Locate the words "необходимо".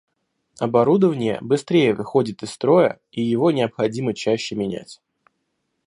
3.51-4.15